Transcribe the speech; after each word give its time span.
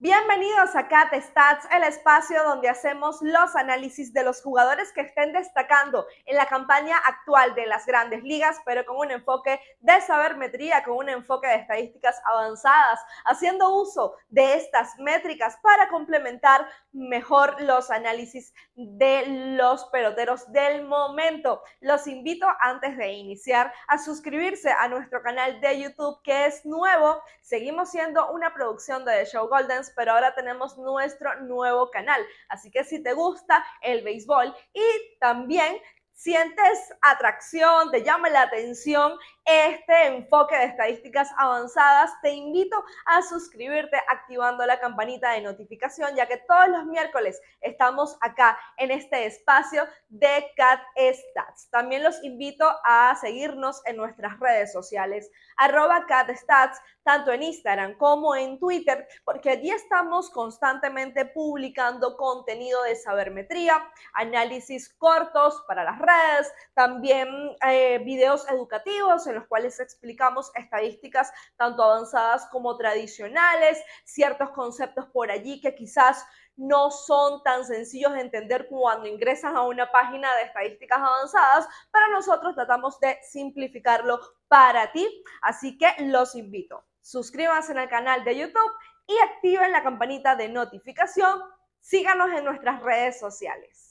Bienvenidos 0.00 0.76
a 0.76 0.86
Cat 0.86 1.12
Stats, 1.12 1.66
el 1.72 1.82
espacio 1.82 2.44
donde 2.44 2.68
hacemos 2.68 3.18
los 3.20 3.56
análisis 3.56 4.12
de 4.12 4.22
los 4.22 4.40
jugadores 4.40 4.92
que 4.92 5.00
estén 5.00 5.32
destacando 5.32 6.06
en 6.24 6.36
la 6.36 6.46
campaña 6.46 6.96
actual 6.98 7.56
de 7.56 7.66
las 7.66 7.84
grandes 7.84 8.22
ligas, 8.22 8.58
pero 8.64 8.86
con 8.86 8.96
un 8.98 9.10
enfoque 9.10 9.60
de 9.80 10.00
sabermetría, 10.02 10.84
con 10.84 10.98
un 10.98 11.08
enfoque 11.08 11.48
de 11.48 11.56
estadísticas 11.56 12.22
avanzadas, 12.26 13.00
haciendo 13.24 13.74
uso 13.74 14.14
de 14.28 14.54
estas 14.54 14.96
métricas 15.00 15.58
para 15.64 15.88
complementar 15.88 16.68
mejor 16.92 17.60
los 17.60 17.90
análisis 17.90 18.54
de 18.76 19.24
los 19.56 19.84
peloteros 19.86 20.52
del 20.52 20.84
momento. 20.84 21.60
Los 21.80 22.06
invito 22.06 22.46
antes 22.60 22.96
de 22.96 23.14
iniciar 23.14 23.74
a 23.88 23.98
suscribirse 23.98 24.70
a 24.70 24.86
nuestro 24.86 25.22
canal 25.22 25.60
de 25.60 25.80
YouTube 25.80 26.22
que 26.22 26.46
es 26.46 26.64
nuevo. 26.64 27.20
Seguimos 27.42 27.90
siendo 27.90 28.30
una 28.30 28.54
producción 28.54 29.04
de 29.04 29.24
The 29.24 29.26
Show 29.26 29.48
Golden 29.48 29.87
pero 29.94 30.12
ahora 30.12 30.34
tenemos 30.34 30.76
nuestro 30.78 31.40
nuevo 31.40 31.90
canal. 31.90 32.20
Así 32.48 32.70
que 32.70 32.84
si 32.84 33.02
te 33.02 33.12
gusta 33.12 33.64
el 33.82 34.02
béisbol 34.02 34.54
y 34.72 35.18
también 35.20 35.78
sientes 36.12 36.92
atracción, 37.00 37.92
te 37.92 38.02
llama 38.02 38.28
la 38.28 38.42
atención 38.42 39.12
este 39.48 40.08
enfoque 40.08 40.54
de 40.58 40.64
estadísticas 40.64 41.30
avanzadas, 41.38 42.12
te 42.20 42.32
invito 42.32 42.84
a 43.06 43.22
suscribirte 43.22 43.96
activando 44.08 44.66
la 44.66 44.78
campanita 44.78 45.32
de 45.32 45.40
notificación, 45.40 46.14
ya 46.14 46.26
que 46.26 46.36
todos 46.36 46.68
los 46.68 46.84
miércoles 46.84 47.40
estamos 47.62 48.18
acá 48.20 48.58
en 48.76 48.90
este 48.90 49.24
espacio 49.24 49.84
de 50.08 50.52
Cat 50.54 50.80
Stats. 50.96 51.70
También 51.70 52.02
los 52.02 52.22
invito 52.22 52.70
a 52.84 53.16
seguirnos 53.18 53.80
en 53.86 53.96
nuestras 53.96 54.38
redes 54.38 54.70
sociales, 54.70 55.30
arroba 55.56 56.04
Cat 56.06 56.30
Stats, 56.34 56.78
tanto 57.02 57.32
en 57.32 57.42
Instagram 57.42 57.96
como 57.96 58.36
en 58.36 58.58
Twitter, 58.58 59.08
porque 59.24 59.48
allí 59.48 59.70
estamos 59.70 60.28
constantemente 60.28 61.24
publicando 61.24 62.18
contenido 62.18 62.82
de 62.82 62.96
sabermetría, 62.96 63.82
análisis 64.12 64.92
cortos 64.98 65.64
para 65.66 65.84
las 65.84 65.98
redes, 65.98 66.52
también 66.74 67.28
eh, 67.66 67.98
videos 68.04 68.46
educativos 68.50 69.26
en 69.26 69.37
los 69.38 69.48
cuales 69.48 69.80
explicamos 69.80 70.50
estadísticas 70.54 71.32
tanto 71.56 71.82
avanzadas 71.82 72.46
como 72.50 72.76
tradicionales, 72.76 73.82
ciertos 74.04 74.50
conceptos 74.50 75.06
por 75.06 75.30
allí 75.30 75.60
que 75.60 75.74
quizás 75.74 76.24
no 76.56 76.90
son 76.90 77.42
tan 77.44 77.64
sencillos 77.64 78.12
de 78.12 78.20
entender 78.20 78.66
cuando 78.68 79.06
ingresan 79.06 79.56
a 79.56 79.62
una 79.62 79.90
página 79.90 80.34
de 80.36 80.42
estadísticas 80.42 80.98
avanzadas, 80.98 81.68
pero 81.92 82.08
nosotros 82.08 82.54
tratamos 82.54 82.98
de 83.00 83.18
simplificarlo 83.22 84.20
para 84.48 84.90
ti, 84.92 85.24
así 85.42 85.78
que 85.78 85.88
los 86.00 86.34
invito. 86.34 86.84
Suscríbanse 87.00 87.72
al 87.78 87.88
canal 87.88 88.24
de 88.24 88.36
YouTube 88.36 88.72
y 89.06 89.16
activen 89.18 89.72
la 89.72 89.82
campanita 89.82 90.36
de 90.36 90.48
notificación. 90.48 91.40
Síganos 91.80 92.30
en 92.36 92.44
nuestras 92.44 92.82
redes 92.82 93.18
sociales. 93.18 93.87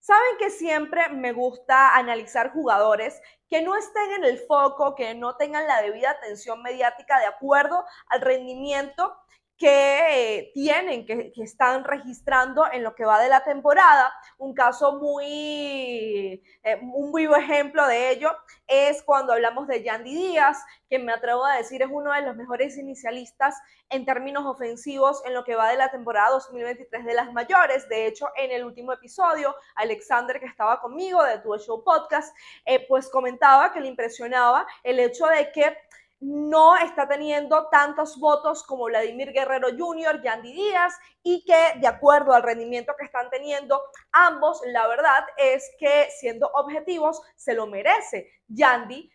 Saben 0.00 0.38
que 0.38 0.48
siempre 0.48 1.10
me 1.10 1.32
gusta 1.32 1.94
analizar 1.94 2.52
jugadores 2.52 3.20
que 3.50 3.60
no 3.60 3.76
estén 3.76 4.12
en 4.12 4.24
el 4.24 4.38
foco, 4.38 4.94
que 4.94 5.14
no 5.14 5.36
tengan 5.36 5.66
la 5.66 5.82
debida 5.82 6.10
atención 6.10 6.62
mediática 6.62 7.18
de 7.20 7.26
acuerdo 7.26 7.84
al 8.08 8.22
rendimiento 8.22 9.14
que 9.60 10.50
tienen, 10.54 11.04
que, 11.04 11.32
están 11.36 11.84
registrando 11.84 12.64
en 12.72 12.82
lo 12.82 12.94
que 12.94 13.04
va 13.04 13.20
de 13.20 13.28
la 13.28 13.44
temporada. 13.44 14.10
Un 14.38 14.54
caso 14.54 14.98
muy, 14.98 16.42
eh, 16.62 16.80
un 16.94 17.12
vivo 17.12 17.36
ejemplo 17.36 17.86
de 17.86 18.10
ello 18.10 18.30
es 18.66 19.02
cuando 19.02 19.34
hablamos 19.34 19.68
de 19.68 19.82
Yandy 19.82 20.14
Díaz, 20.14 20.64
que 20.88 20.98
me 20.98 21.12
atrevo 21.12 21.44
a 21.44 21.56
decir 21.56 21.82
es 21.82 21.88
uno 21.92 22.10
de 22.10 22.22
los 22.22 22.36
mejores 22.36 22.78
inicialistas 22.78 23.54
en 23.90 24.06
términos 24.06 24.46
ofensivos 24.46 25.22
en 25.26 25.34
lo 25.34 25.44
que 25.44 25.56
va 25.56 25.68
de 25.68 25.76
la 25.76 25.90
temporada 25.90 26.30
2023 26.30 27.04
de 27.04 27.14
las 27.14 27.30
mayores. 27.30 27.86
De 27.90 28.06
hecho, 28.06 28.28
en 28.36 28.52
el 28.52 28.64
último 28.64 28.94
episodio, 28.94 29.54
Alexander, 29.74 30.40
que 30.40 30.46
estaba 30.46 30.80
conmigo 30.80 31.22
de 31.22 31.38
Tu 31.38 31.58
Show 31.58 31.84
Podcast, 31.84 32.34
eh, 32.64 32.86
pues 32.88 33.10
comentaba 33.10 33.74
que 33.74 33.80
le 33.80 33.88
impresionaba 33.88 34.66
el 34.82 35.00
hecho 35.00 35.26
de 35.26 35.52
que 35.52 35.76
no 36.20 36.76
está 36.76 37.08
teniendo 37.08 37.68
tantos 37.68 38.18
votos 38.18 38.62
como 38.62 38.84
Vladimir 38.84 39.32
Guerrero 39.32 39.68
Jr., 39.76 40.22
Yandy 40.22 40.52
Díaz, 40.52 40.94
y 41.22 41.44
que 41.44 41.78
de 41.80 41.86
acuerdo 41.86 42.34
al 42.34 42.42
rendimiento 42.42 42.94
que 42.98 43.06
están 43.06 43.30
teniendo 43.30 43.82
ambos, 44.12 44.60
la 44.66 44.86
verdad 44.86 45.24
es 45.38 45.70
que 45.78 46.08
siendo 46.10 46.48
objetivos, 46.54 47.22
se 47.36 47.54
lo 47.54 47.66
merece 47.66 48.30
Yandy 48.48 49.10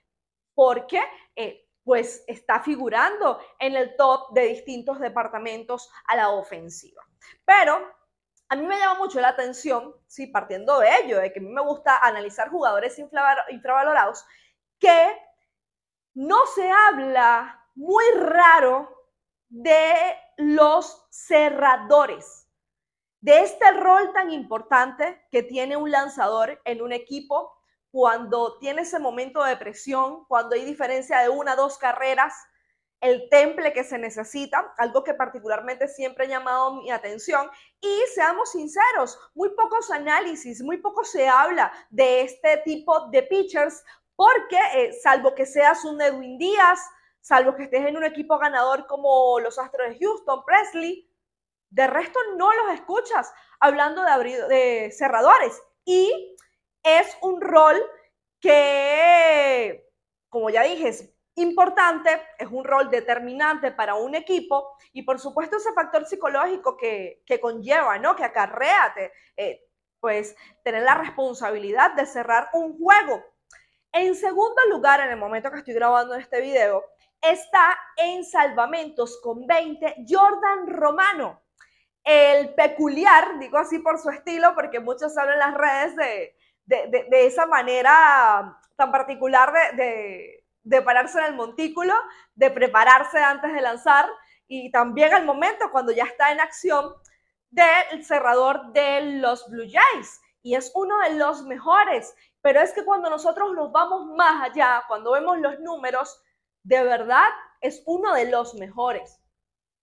porque 0.56 1.02
eh, 1.36 1.68
pues 1.84 2.24
está 2.28 2.62
figurando 2.62 3.40
en 3.60 3.76
el 3.76 3.96
top 3.96 4.34
de 4.34 4.48
distintos 4.48 5.00
departamentos 5.00 5.92
a 6.08 6.16
la 6.16 6.30
ofensiva. 6.30 7.04
Pero 7.46 7.94
a 8.50 8.56
mí 8.56 8.66
me 8.66 8.80
llama 8.80 9.00
mucho 9.00 9.20
la 9.20 9.30
atención, 9.30 9.96
sí, 10.08 10.28
partiendo 10.28 10.80
de 10.80 10.90
ello, 11.04 11.20
de 11.20 11.32
que 11.32 11.40
a 11.40 11.44
mí 11.44 11.50
me 11.50 11.62
gusta 11.62 12.00
analizar 12.00 12.50
jugadores 12.50 12.98
infravalorados, 12.98 14.26
que 14.80 15.16
no 16.16 16.46
se 16.48 16.72
habla 16.72 17.62
muy 17.76 18.04
raro 18.16 18.90
de 19.50 19.94
los 20.38 21.06
cerradores, 21.12 22.48
de 23.20 23.42
este 23.42 23.72
rol 23.72 24.12
tan 24.14 24.32
importante 24.32 25.26
que 25.30 25.44
tiene 25.44 25.76
un 25.76 25.92
lanzador 25.92 26.62
en 26.64 26.82
un 26.82 26.94
equipo 26.94 27.54
cuando 27.92 28.58
tiene 28.60 28.82
ese 28.82 29.00
momento 29.00 29.44
de 29.44 29.58
presión, 29.58 30.26
cuando 30.26 30.56
hay 30.56 30.66
diferencia 30.66 31.20
de 31.20 31.30
una 31.30 31.56
dos 31.56 31.78
carreras, 31.78 32.34
el 33.02 33.30
temple 33.30 33.74
que 33.74 33.84
se 33.84 33.98
necesita, 33.98 34.74
algo 34.78 35.04
que 35.04 35.14
particularmente 35.14 35.88
siempre 35.88 36.26
ha 36.26 36.30
llamado 36.30 36.76
mi 36.76 36.92
atención. 36.92 37.50
Y 37.82 38.02
seamos 38.14 38.52
sinceros, 38.52 39.20
muy 39.34 39.50
pocos 39.50 39.92
análisis, 39.92 40.62
muy 40.62 40.78
poco 40.78 41.04
se 41.04 41.28
habla 41.28 41.72
de 41.90 42.22
este 42.22 42.58
tipo 42.66 43.08
de 43.10 43.24
pitchers 43.24 43.84
porque 44.16 44.58
eh, 44.76 44.94
salvo 44.94 45.36
que 45.36 45.46
seas 45.46 45.84
un 45.86 46.02
Edwin 46.02 46.38
Díaz, 46.38 46.80
salvo 47.20 47.56
que 47.56 47.64
estés 47.64 47.86
en 47.86 47.98
un 47.98 48.04
equipo 48.04 48.38
ganador 48.38 48.88
como 48.88 49.40
los 49.40 49.58
Astros 49.60 49.90
de 49.90 49.98
Houston, 50.00 50.44
Presley, 50.46 51.10
de 51.70 51.88
resto 51.88 52.20
no 52.38 52.54
los 52.54 52.74
escuchas 52.74 53.34
hablando 53.60 54.04
de, 54.48 54.94
cerradores. 54.96 55.62
Y 55.84 56.36
es 56.84 57.18
un 57.22 57.42
rol 57.42 57.82
que, 58.40 59.90
como 60.30 60.50
ya 60.50 60.64
dije, 60.64 60.90
es 60.90 61.10
importante, 61.36 62.10
es 62.38 62.48
un 62.50 62.64
rol 62.64 62.90
determinante 62.90 63.72
para 63.72 63.96
un 63.96 64.16
equipo 64.16 64.78
y 64.94 65.02
por 65.02 65.20
supuesto 65.20 65.58
ese 65.58 65.74
factor 65.74 66.06
psicológico 66.06 66.78
que, 66.78 67.24
conlleva, 67.42 67.98
¿no? 67.98 68.16
Que 68.16 68.24
acarrea, 68.24 68.94
eh, 69.36 69.68
pues, 70.00 70.36
tener 70.64 70.84
la 70.84 70.96
responsabilidad 70.96 71.94
de 71.96 72.06
cerrar 72.06 72.50
un 72.54 72.78
juego 72.78 73.22
en 73.96 74.14
segundo 74.14 74.62
lugar, 74.70 75.00
en 75.00 75.12
el 75.12 75.18
momento 75.18 75.50
que 75.50 75.60
estoy 75.60 75.74
grabando 75.74 76.16
este 76.16 76.42
video, 76.42 76.84
está 77.22 77.78
en 77.96 78.26
salvamentos 78.26 79.20
con 79.24 79.48
20 79.48 80.04
Jordan 80.08 80.68
Romano. 80.68 81.42
El 82.04 82.54
peculiar, 82.54 83.40
digo 83.40 83.58
así 83.58 83.80
por 83.80 83.98
su 83.98 84.10
estilo, 84.10 84.54
porque 84.54 84.82
muchos 84.82 85.18
hablan 85.18 85.36
en 85.36 85.40
las 85.40 85.96
redes 85.96 86.36
de, 86.66 87.26
esa 87.26 87.46
manera 87.46 88.60
tan 88.76 88.92
particular 88.92 89.54
de, 89.78 90.44
de 90.64 90.82
pararse 90.82 91.18
en 91.20 91.26
el 91.26 91.36
montículo, 91.36 91.94
de 92.36 92.52
prepararse 92.52 93.20
antes 93.20 93.54
de 93.54 93.62
lanzar 93.62 94.10
y 94.46 94.72
también 94.72 95.14
al 95.14 95.24
momento 95.24 95.72
cuando 95.72 95.94
ya 95.94 96.04
está 96.04 96.34
en 96.34 96.42
acción 96.42 96.94
del 97.50 98.04
cerrador 98.04 98.74
de 98.74 99.20
los 99.22 99.50
Blue 99.50 99.68
Jays. 99.72 100.20
Y 100.44 100.56
es 100.56 100.72
uno 100.76 101.00
de 101.00 101.14
los 101.16 101.44
mejores 101.46 102.14
pero 102.46 102.62
es 102.62 102.74
que 102.74 102.86
cuando 102.86 103.10
nosotros 103.10 103.54
nos 103.56 103.72
vamos 103.72 104.06
más 104.06 104.48
allá, 104.48 104.84
cuando 104.88 105.14
vemos 105.14 105.40
los 105.40 105.60
números, 105.62 106.22
de 106.62 106.84
verdad 106.84 107.26
es 107.60 107.82
uno 107.88 108.14
de 108.14 108.30
los 108.30 108.54
mejores. 108.54 109.20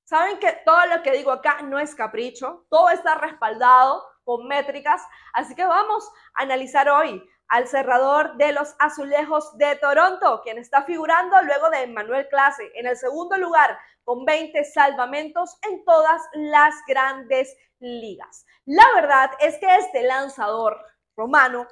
Saben 0.04 0.38
que 0.38 0.52
todo 0.64 0.86
lo 0.86 1.02
que 1.02 1.10
digo 1.10 1.32
acá 1.32 1.62
no 1.62 1.80
es 1.80 1.92
capricho, 1.96 2.64
todo 2.70 2.90
está 2.90 3.16
respaldado 3.16 4.04
con 4.22 4.46
métricas, 4.46 5.02
así 5.32 5.56
que 5.56 5.66
vamos 5.66 6.08
a 6.34 6.42
analizar 6.42 6.88
hoy 6.88 7.28
al 7.48 7.66
cerrador 7.66 8.36
de 8.36 8.52
los 8.52 8.76
azulejos 8.78 9.58
de 9.58 9.74
Toronto, 9.74 10.40
quien 10.44 10.58
está 10.58 10.84
figurando 10.84 11.42
luego 11.42 11.68
de 11.68 11.88
Manuel 11.88 12.28
Clase 12.28 12.70
en 12.76 12.86
el 12.86 12.96
segundo 12.96 13.36
lugar 13.38 13.76
con 14.04 14.24
20 14.24 14.62
salvamentos 14.62 15.58
en 15.68 15.84
todas 15.84 16.22
las 16.34 16.76
grandes 16.86 17.56
ligas. 17.80 18.46
La 18.66 18.84
verdad 18.94 19.32
es 19.40 19.58
que 19.58 19.66
este 19.78 20.04
lanzador 20.04 20.80
romano 21.16 21.66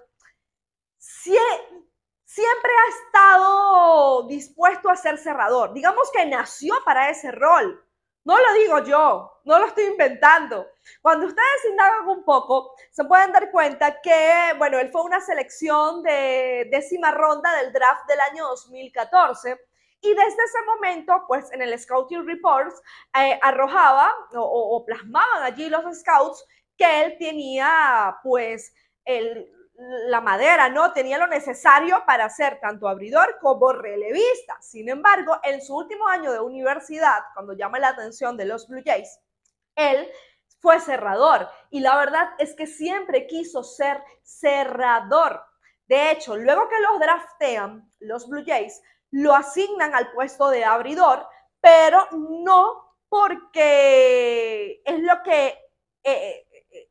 siempre 1.00 2.70
ha 2.70 3.06
estado 3.06 4.26
dispuesto 4.28 4.90
a 4.90 4.96
ser 4.96 5.18
cerrador. 5.18 5.72
Digamos 5.72 6.10
que 6.12 6.26
nació 6.26 6.74
para 6.84 7.10
ese 7.10 7.32
rol. 7.32 7.84
No 8.22 8.36
lo 8.36 8.52
digo 8.52 8.84
yo, 8.84 9.40
no 9.44 9.58
lo 9.58 9.66
estoy 9.66 9.84
inventando. 9.84 10.66
Cuando 11.00 11.26
ustedes 11.26 11.64
indagan 11.70 12.06
un 12.06 12.22
poco, 12.22 12.74
se 12.90 13.04
pueden 13.04 13.32
dar 13.32 13.50
cuenta 13.50 14.00
que, 14.02 14.52
bueno, 14.58 14.78
él 14.78 14.90
fue 14.92 15.02
una 15.02 15.22
selección 15.22 16.02
de 16.02 16.68
décima 16.70 17.12
ronda 17.12 17.56
del 17.56 17.72
draft 17.72 18.06
del 18.06 18.20
año 18.20 18.46
2014 18.48 19.58
Y 20.02 20.10
desde 20.10 20.44
ese 20.44 20.62
momento, 20.66 21.24
pues 21.26 21.50
en 21.52 21.62
el 21.62 21.78
Scouting 21.78 22.26
Reports 22.26 22.80
eh, 23.18 23.38
arrojaba 23.42 24.14
o, 24.34 24.76
o 24.76 24.84
plasmaban 24.84 25.42
allí 25.42 25.70
los 25.70 25.82
scouts 25.98 26.44
que 26.76 27.02
él 27.04 27.16
tenía 27.18 28.18
pues 28.22 28.74
el, 29.04 29.50
la 29.80 30.20
madera, 30.20 30.68
¿no? 30.68 30.92
Tenía 30.92 31.16
lo 31.16 31.26
necesario 31.26 32.02
para 32.06 32.28
ser 32.28 32.60
tanto 32.60 32.86
abridor 32.86 33.38
como 33.40 33.72
relevista. 33.72 34.60
Sin 34.60 34.88
embargo, 34.88 35.38
en 35.42 35.62
su 35.62 35.74
último 35.74 36.06
año 36.06 36.32
de 36.32 36.40
universidad, 36.40 37.20
cuando 37.34 37.54
llama 37.54 37.78
la 37.78 37.88
atención 37.88 38.36
de 38.36 38.44
los 38.44 38.68
Blue 38.68 38.82
Jays, 38.84 39.18
él 39.74 40.10
fue 40.58 40.80
cerrador 40.80 41.48
y 41.70 41.80
la 41.80 41.96
verdad 41.96 42.28
es 42.38 42.54
que 42.54 42.66
siempre 42.66 43.26
quiso 43.26 43.64
ser 43.64 44.02
cerrador. 44.22 45.42
De 45.86 46.10
hecho, 46.10 46.36
luego 46.36 46.68
que 46.68 46.80
los 46.80 47.00
draftean, 47.00 47.90
los 48.00 48.28
Blue 48.28 48.44
Jays 48.46 48.82
lo 49.10 49.34
asignan 49.34 49.94
al 49.94 50.12
puesto 50.12 50.50
de 50.50 50.64
abridor, 50.64 51.26
pero 51.60 52.06
no 52.12 52.96
porque 53.08 54.82
es 54.84 55.00
lo 55.00 55.22
que 55.22 55.58
eh, 56.04 56.46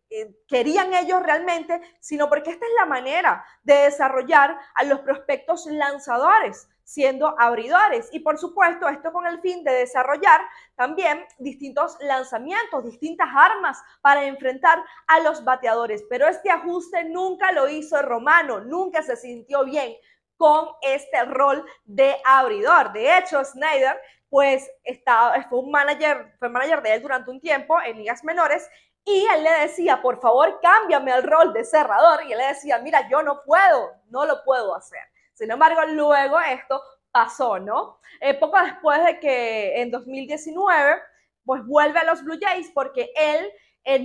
eh, 0.10 0.36
querían 0.48 0.94
ellos 0.94 1.22
realmente, 1.22 1.82
sino 2.00 2.30
porque 2.30 2.52
esta 2.52 2.66
es 2.66 2.72
la 2.80 2.86
manera 2.86 3.46
de 3.64 3.76
desarrollar 3.76 4.58
a 4.76 4.84
los 4.84 5.00
prospectos 5.02 5.66
lanzadores 5.68 6.68
siendo 6.90 7.40
abridores. 7.40 8.10
Y 8.12 8.22
por 8.22 8.40
supuesto, 8.40 8.90
esto 8.90 9.14
con 9.14 9.28
el 9.28 9.40
fin 9.42 9.64
de 9.64 9.72
desarrollar 9.72 10.42
también 10.76 11.24
distintos 11.38 11.96
lanzamientos, 12.00 12.84
distintas 12.84 13.28
armas 13.32 13.78
para 14.02 14.26
enfrentar 14.26 14.84
a 15.06 15.20
los 15.20 15.44
bateadores. 15.44 16.04
Pero 16.10 16.28
este 16.28 16.50
ajuste 16.50 17.04
nunca 17.04 17.52
lo 17.52 17.70
hizo 17.70 18.02
Romano, 18.02 18.62
nunca 18.62 19.04
se 19.04 19.16
sintió 19.16 19.66
bien 19.66 19.94
con 20.36 20.70
este 20.82 21.26
rol 21.26 21.64
de 21.86 22.16
abridor. 22.26 22.92
De 22.92 23.20
hecho, 23.20 23.46
Snyder 23.46 24.02
pues 24.30 24.70
estaba, 24.84 25.44
fue 25.44 25.60
un 25.60 25.72
manager, 25.72 26.34
fue 26.40 26.50
manager 26.50 26.82
de 26.82 26.94
él 26.96 27.02
durante 27.02 27.30
un 27.30 27.42
tiempo 27.42 27.80
en 27.82 27.98
ligas 27.98 28.24
menores 28.24 28.68
y 29.06 29.26
él 29.26 29.44
le 29.44 29.52
decía, 29.62 30.02
por 30.02 30.20
favor, 30.22 30.60
cámbiame 30.62 31.12
el 31.12 31.24
rol 31.24 31.54
de 31.54 31.64
cerrador. 31.64 32.24
Y 32.26 32.34
él 32.34 32.38
le 32.38 32.48
decía, 32.48 32.80
mira, 32.80 33.08
yo 33.10 33.24
no 33.24 33.42
puedo, 33.44 33.92
no 34.10 34.26
lo 34.26 34.44
puedo 34.44 34.76
hacer. 34.76 35.02
Sin 35.34 35.50
embargo, 35.50 35.82
luego 35.88 36.40
esto 36.40 36.82
pasó, 37.12 37.60
¿no? 37.60 38.00
Eh, 38.22 38.36
poco 38.36 38.62
después 38.62 39.04
de 39.04 39.20
que 39.20 39.82
en 39.82 39.90
2019, 39.90 41.02
pues 41.44 41.66
vuelve 41.66 42.00
a 42.00 42.04
los 42.04 42.24
Blue 42.24 42.38
Jays 42.40 42.70
porque 42.74 43.12
él 43.16 43.52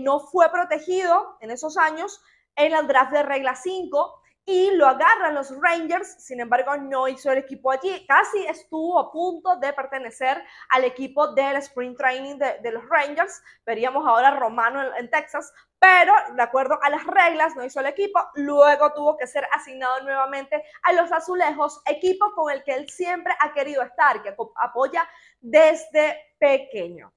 no 0.02 0.20
fue 0.20 0.50
protegido 0.50 1.36
en 1.40 1.50
esos 1.50 1.76
años 1.76 2.22
en 2.56 2.74
el 2.74 2.86
draft 2.86 3.12
de 3.12 3.22
regla 3.22 3.54
5 3.54 4.22
y 4.46 4.72
lo 4.72 4.86
agarran 4.86 5.34
los 5.34 5.50
Rangers, 5.60 6.16
sin 6.18 6.40
embargo 6.40 6.76
no 6.76 7.08
hizo 7.08 7.32
el 7.32 7.38
equipo 7.38 7.70
allí, 7.70 8.06
casi 8.06 8.46
estuvo 8.46 8.98
a 8.98 9.10
punto 9.10 9.56
de 9.56 9.72
pertenecer 9.72 10.42
al 10.70 10.84
equipo 10.84 11.32
del 11.32 11.56
Spring 11.56 11.96
Training 11.96 12.36
de, 12.36 12.70
los 12.70 12.86
Rangers, 12.88 13.42
veríamos 13.64 14.06
ahora 14.06 14.32
Romano 14.32 14.82
en, 14.96 15.10
Texas, 15.10 15.52
pero 15.78 16.12
de 16.34 16.42
acuerdo 16.42 16.78
a 16.82 16.90
las 16.90 17.06
reglas 17.06 17.56
no 17.56 17.64
hizo 17.64 17.80
el 17.80 17.86
equipo, 17.86 18.20
luego 18.34 18.92
tuvo 18.92 19.16
que 19.16 19.26
ser 19.26 19.46
asignado 19.52 20.02
nuevamente 20.02 20.62
a 20.82 20.92
los 20.92 21.10
Azulejos, 21.10 21.80
equipo 21.86 22.32
con 22.34 22.52
el 22.52 22.62
que 22.64 22.74
él 22.74 22.88
siempre 22.90 23.32
ha 23.40 23.52
querido 23.52 23.82
estar, 23.82 24.22
que 24.22 24.34
apoya 24.56 25.08
desde 25.40 26.34
pequeño. 26.38 27.12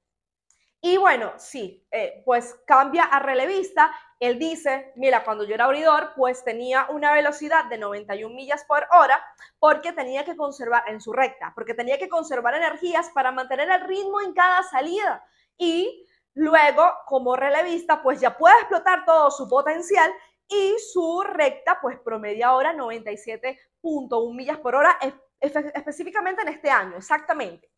Y 0.82 0.98
bueno, 0.98 1.34
sí, 1.38 1.86
eh, 1.92 2.22
pues 2.26 2.56
cambia 2.66 3.04
a 3.04 3.20
relevista 3.20 3.92
él 4.20 4.40
dice, 4.40 4.92
mira, 4.96 5.24
cuando 5.24 5.44
yo 5.44 5.54
era 5.54 5.66
abridor, 5.66 6.14
pues 6.16 6.44
tenía 6.44 6.88
una 6.90 7.14
velocidad 7.14 7.66
de 7.66 7.78
91 7.78 8.34
millas 8.34 8.64
por 8.64 8.88
hora 8.92 9.24
porque 9.60 9.92
tenía 9.92 10.26
que 10.26 10.36
conservar 10.36 10.84
en 10.88 11.02
su 11.02 11.14
recta, 11.14 11.52
porque 11.54 11.76
tenía 11.76 12.00
que 12.00 12.10
conservar 12.10 12.56
energías 12.56 13.12
para 13.12 13.32
mantener 13.32 13.70
el 13.70 13.82
ritmo 13.82 14.22
en 14.22 14.34
cada 14.34 14.64
salida. 14.64 15.24
Y 15.56 16.08
luego, 16.34 16.92
como 17.06 17.36
relevista, 17.36 18.02
pues 18.02 18.20
ya 18.20 18.36
puede 18.38 18.56
explotar 18.58 19.06
todo 19.06 19.30
su 19.30 19.48
potencial 19.48 20.12
y 20.48 20.76
su 20.92 21.22
recta, 21.22 21.78
pues 21.80 22.00
promedia 22.00 22.48
ahora 22.48 22.74
97.1 22.74 24.34
millas 24.34 24.58
por 24.58 24.76
hora, 24.76 24.98
específicamente 25.40 26.42
en 26.42 26.48
este 26.48 26.72
año, 26.72 26.98
exactamente. 26.98 27.70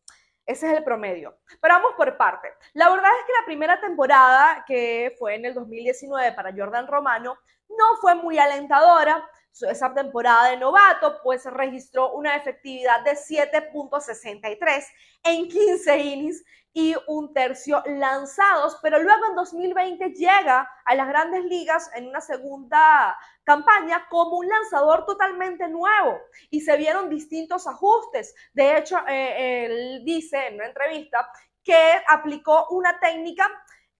Ese 0.46 0.70
es 0.70 0.78
el 0.78 0.84
promedio. 0.84 1.38
Pero 1.60 1.74
vamos 1.74 1.92
por 1.96 2.16
parte. 2.16 2.48
La 2.74 2.90
verdad 2.90 3.10
es 3.18 3.26
que 3.26 3.32
la 3.40 3.46
primera 3.46 3.80
temporada, 3.80 4.64
que 4.66 5.14
fue 5.18 5.34
en 5.34 5.44
el 5.44 5.54
2019 5.54 6.32
para 6.32 6.52
Jordan 6.56 6.86
Romano, 6.86 7.38
no 7.68 7.96
fue 8.00 8.14
muy 8.14 8.38
alentadora. 8.38 9.28
Esa 9.68 9.92
temporada 9.92 10.50
de 10.50 10.56
novato, 10.56 11.20
pues 11.22 11.44
registró 11.44 12.12
una 12.12 12.36
efectividad 12.36 13.04
de 13.04 13.12
7.63 13.12 14.84
en 15.24 15.48
15 15.48 15.98
innings 15.98 16.44
y 16.72 16.94
un 17.08 17.32
tercio 17.34 17.82
lanzados, 17.86 18.78
pero 18.80 19.02
luego 19.02 19.26
en 19.28 19.34
2020 19.34 20.10
llega 20.10 20.70
a 20.84 20.94
las 20.94 21.08
grandes 21.08 21.44
ligas 21.44 21.90
en 21.94 22.08
una 22.08 22.20
segunda 22.20 23.18
campaña 23.44 24.06
como 24.08 24.38
un 24.38 24.48
lanzador 24.48 25.04
totalmente 25.04 25.66
nuevo 25.68 26.20
y 26.48 26.60
se 26.60 26.76
vieron 26.76 27.10
distintos 27.10 27.66
ajustes. 27.66 28.34
De 28.52 28.78
hecho, 28.78 28.98
eh, 29.08 29.64
él 29.66 30.04
dice 30.04 30.46
en 30.46 30.54
una 30.54 30.66
entrevista 30.66 31.28
que 31.64 32.00
aplicó 32.08 32.68
una 32.70 32.98
técnica 33.00 33.50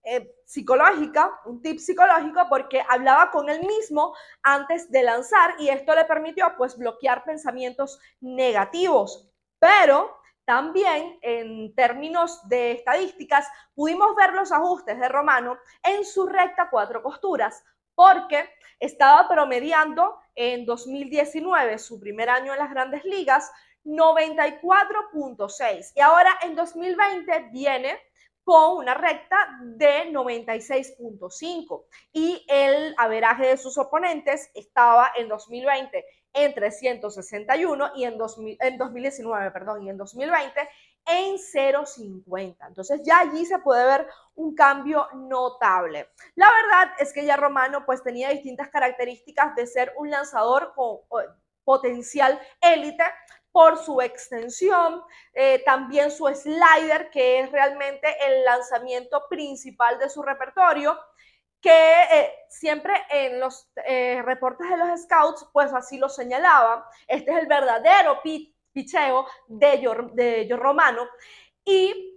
eh, 0.02 0.35
psicológica, 0.44 1.41
un 1.44 1.61
tip 1.61 1.79
psicológico, 1.79 2.47
porque 2.49 2.82
hablaba 2.88 3.31
con 3.31 3.49
él 3.49 3.61
mismo 3.67 4.14
antes 4.43 4.91
de 4.91 5.02
lanzar 5.02 5.55
y 5.58 5.69
esto 5.69 5.94
le 5.94 6.05
permitió 6.05 6.55
pues 6.56 6.76
bloquear 6.76 7.25
pensamientos 7.25 8.00
negativos. 8.20 9.29
Pero 9.58 10.17
también 10.44 11.19
en 11.23 11.75
términos 11.75 12.47
de 12.49 12.73
estadísticas 12.73 13.47
pudimos 13.75 14.14
ver 14.17 14.32
los 14.32 14.52
ajustes 14.52 14.99
de 14.99 15.08
Romano 15.08 15.58
en 15.82 16.05
su 16.05 16.26
recta 16.26 16.69
cuatro 16.70 17.02
costuras, 17.02 17.62
porque 17.94 18.49
estaba 18.79 19.29
promediando 19.29 20.19
en 20.35 20.64
2019, 20.64 21.79
su 21.79 22.00
primer 22.00 22.31
año 22.31 22.52
en 22.52 22.58
las 22.58 22.70
grandes 22.70 23.05
ligas, 23.05 23.52
94.6 23.85 25.93
y 25.94 26.00
ahora 26.00 26.31
en 26.43 26.55
2020 26.55 27.49
viene 27.52 27.99
con 28.50 28.79
una 28.79 28.94
recta 28.94 29.37
de 29.62 30.11
96.5 30.11 31.85
y 32.12 32.44
el 32.49 32.97
averaje 32.99 33.47
de 33.47 33.56
sus 33.56 33.79
oponentes 33.79 34.50
estaba 34.55 35.12
en 35.17 35.29
2020 35.29 36.05
en 36.32 36.52
361 36.52 37.93
y 37.94 38.02
en, 38.06 38.19
2019, 38.19 39.52
perdón, 39.52 39.85
y 39.85 39.91
en 39.91 39.97
2020 39.97 40.69
en 41.06 41.37
0.50. 41.37 42.56
Entonces 42.67 43.00
ya 43.05 43.20
allí 43.20 43.47
se 43.47 43.61
puede 43.61 43.87
ver 43.87 44.08
un 44.35 44.52
cambio 44.56 45.06
notable. 45.14 46.08
La 46.35 46.49
verdad 46.50 46.92
es 46.99 47.12
que 47.12 47.25
ya 47.25 47.37
Romano 47.37 47.87
pues 47.87 48.02
tenía 48.02 48.30
distintas 48.30 48.69
características 48.69 49.54
de 49.54 49.69
ser 49.69 49.92
un 49.97 50.11
lanzador 50.11 50.73
con 50.75 50.99
potencial 51.62 52.40
élite 52.61 53.04
por 53.52 53.78
su 53.78 54.00
extensión, 54.00 55.02
eh, 55.33 55.62
también 55.64 56.11
su 56.11 56.26
slider, 56.28 57.11
que 57.11 57.40
es 57.40 57.52
realmente 57.52 58.09
el 58.26 58.45
lanzamiento 58.45 59.26
principal 59.28 59.99
de 59.99 60.09
su 60.09 60.23
repertorio, 60.23 60.99
que 61.61 61.71
eh, 61.71 62.35
siempre 62.49 62.95
en 63.11 63.40
los 63.40 63.71
eh, 63.87 64.23
reportes 64.23 64.69
de 64.69 64.76
los 64.76 65.02
scouts, 65.02 65.49
pues 65.52 65.73
así 65.73 65.99
lo 65.99 66.09
señalaban. 66.09 66.83
Este 67.07 67.33
es 67.33 67.38
el 67.38 67.47
verdadero 67.47 68.21
picheo 68.23 69.26
de 69.47 69.80
yo, 69.80 69.95
de 70.14 70.49
Romano. 70.57 71.07
Y 71.64 72.11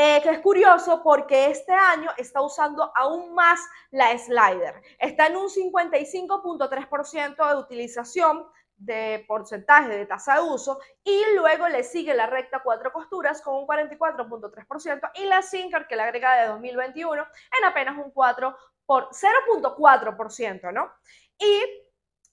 eh, 0.00 0.20
que 0.22 0.30
es 0.30 0.38
curioso 0.38 1.02
porque 1.02 1.50
este 1.50 1.72
año 1.72 2.08
está 2.16 2.40
usando 2.40 2.92
aún 2.94 3.34
más 3.34 3.58
la 3.90 4.16
slider. 4.16 4.80
Está 4.96 5.26
en 5.26 5.36
un 5.36 5.48
55.3% 5.48 7.48
de 7.48 7.56
utilización 7.56 8.46
de 8.78 9.24
porcentaje 9.26 9.88
de 9.88 10.06
tasa 10.06 10.36
de 10.36 10.42
uso 10.42 10.78
y 11.02 11.22
luego 11.34 11.68
le 11.68 11.82
sigue 11.82 12.14
la 12.14 12.26
recta 12.26 12.62
cuatro 12.62 12.92
costuras 12.92 13.42
con 13.42 13.56
un 13.56 13.66
44.3% 13.66 15.10
y 15.16 15.24
la 15.24 15.42
sinker 15.42 15.86
que 15.86 15.96
le 15.96 16.02
agrega 16.02 16.36
de 16.36 16.48
2021 16.48 17.22
en 17.58 17.64
apenas 17.64 17.98
un 17.98 18.10
4 18.12 18.56
por 18.86 19.10
0.4%, 19.10 20.72
¿no? 20.72 20.90
Y 21.38 21.62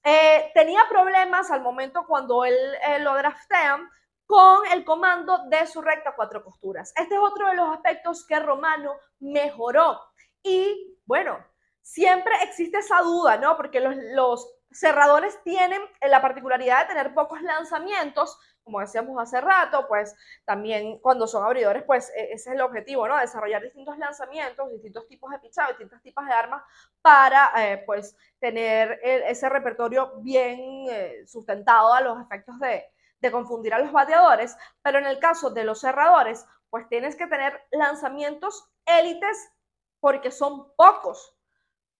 eh, 0.03 0.51
tenía 0.53 0.87
problemas 0.87 1.49
al 1.49 1.61
momento 1.61 2.05
cuando 2.07 2.45
él, 2.45 2.55
lo 2.99 3.15
draftean 3.15 3.89
con 4.27 4.65
el 4.71 4.85
comando 4.85 5.47
de 5.49 5.65
su 5.65 5.81
recta 5.81 6.15
cuatro 6.15 6.43
costuras. 6.43 6.93
Este 6.95 7.15
es 7.15 7.19
otro 7.19 7.49
de 7.49 7.55
los 7.55 7.73
aspectos 7.73 8.25
que 8.25 8.39
Romano 8.39 8.93
mejoró. 9.19 9.99
Y 10.43 10.97
bueno, 11.05 11.43
siempre 11.81 12.33
existe 12.43 12.77
esa 12.77 13.01
duda, 13.01 13.37
¿no? 13.37 13.57
Porque 13.57 13.79
los 13.79 14.54
cerradores 14.75 15.41
tienen 15.43 15.81
la 16.01 16.21
particularidad 16.21 16.81
de 16.81 16.93
tener 16.93 17.13
pocos 17.13 17.41
lanzamientos, 17.41 18.37
como 18.63 18.79
decíamos 18.79 19.21
hace 19.21 19.39
rato, 19.39 19.87
pues 19.87 20.15
también 20.43 20.99
cuando 20.99 21.27
son 21.27 21.45
abridores, 21.45 21.83
pues 21.83 22.09
e, 22.15 22.33
ese 22.33 22.49
es 22.49 22.55
el 22.55 22.61
objetivo, 22.61 23.07
¿no? 23.07 23.17
Desarrollar 23.17 23.61
distintos 23.61 23.97
lanzamientos, 23.97 24.71
distintos 24.71 25.07
tipos 25.07 25.31
de 25.31 25.39
pichado, 25.39 25.69
distintos 25.69 26.01
tipos 26.01 26.25
de 26.25 26.33
armas 26.33 26.63
para, 27.01 27.51
eh, 27.57 27.83
pues, 27.85 28.17
tener 28.39 28.99
ese 29.03 29.47
repertorio 29.49 30.13
bien 30.17 30.85
eh, 30.89 31.23
sustentado 31.25 31.93
a 31.93 32.01
los 32.01 32.21
efectos 32.21 32.59
de, 32.59 32.85
de 33.19 33.31
confundir 33.31 33.73
a 33.73 33.79
los 33.79 33.91
bateadores, 33.91 34.57
pero 34.81 34.99
en 34.99 35.05
el 35.05 35.19
caso 35.19 35.49
de 35.51 35.63
los 35.63 35.79
cerradores, 35.79 36.45
pues 36.69 36.87
tienes 36.89 37.15
que 37.15 37.27
tener 37.27 37.61
lanzamientos 37.71 38.69
élites 38.85 39.51
porque 39.99 40.31
son 40.31 40.75
pocos. 40.75 41.34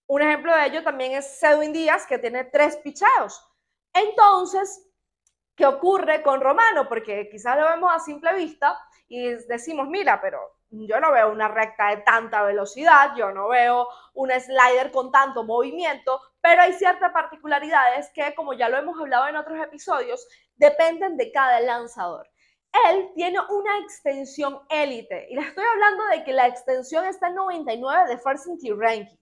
Un 0.08 0.22
ejemplo 0.22 0.56
de 0.56 0.68
ello 0.68 0.84
también 0.84 1.14
es 1.14 1.40
Sedwin 1.40 1.74
Díaz, 1.74 2.06
que 2.06 2.20
tiene 2.20 2.44
tres 2.46 2.78
pichados. 2.78 3.44
Entonces, 3.94 4.88
¿qué 5.56 5.66
ocurre 5.66 6.22
con 6.22 6.42
Romano? 6.42 6.88
Porque 6.88 7.28
quizás 7.30 7.58
lo 7.58 7.66
vemos 7.66 7.92
a 7.94 8.00
simple 8.00 8.34
vista 8.36 8.78
y 9.08 9.30
decimos, 9.48 9.88
mira, 9.88 10.22
pero 10.22 10.40
yo 10.70 11.00
no 11.00 11.12
veo 11.12 11.32
una 11.32 11.48
recta 11.48 11.90
de 11.90 11.98
tanta 11.98 12.44
velocidad, 12.44 13.16
yo 13.16 13.32
no 13.32 13.48
veo 13.48 13.88
un 14.14 14.30
slider 14.32 14.92
con 14.92 15.12
tanto 15.12 15.44
movimiento, 15.44 16.22
pero 16.42 16.62
hay 16.62 16.74
ciertas 16.74 17.12
particularidades 17.12 18.12
que, 18.14 18.36
como 18.36 18.54
ya 18.54 18.70
lo 18.70 18.78
hemos 18.78 19.00
hablado 19.00 19.28
en 19.28 19.38
otros 19.38 19.60
episodios, 19.60 20.28
dependen 20.56 21.18
de 21.18 21.32
cada 21.32 21.60
lanzador. 21.62 22.30
Él 22.90 23.10
tiene 23.16 23.40
una 23.40 23.80
extensión 23.80 24.62
élite 24.70 25.28
y 25.30 25.36
le 25.36 25.42
estoy 25.42 25.64
hablando 25.64 26.06
de 26.08 26.24
que 26.24 26.34
la 26.34 26.48
extensión 26.48 27.06
está 27.06 27.30
en 27.30 27.36
99 27.36 28.10
de 28.10 28.18
First 28.18 28.48
Ranking. 28.78 29.18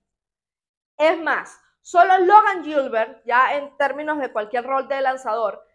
Es 0.98 1.20
más, 1.20 1.60
solo 1.82 2.18
Logan 2.20 2.64
Gilbert, 2.64 3.24
ya 3.26 3.56
en 3.56 3.76
términos 3.78 4.20
de 4.20 4.32
cualquier 4.32 4.66
rol 4.66 4.88
de 4.88 5.02
lanzador, 5.02 5.66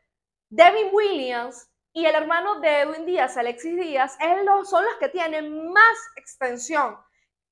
Devin 0.48 0.88
Williams 0.92 1.68
y 1.92 2.06
el 2.06 2.14
hermano 2.14 2.60
de 2.60 2.80
Edwin 2.80 3.04
Díaz, 3.04 3.36
Alexis 3.36 3.76
Díaz, 3.76 4.16
son 4.64 4.84
los 4.84 4.94
que 5.00 5.08
tienen 5.08 5.72
más 5.72 5.98
extensión 6.16 6.96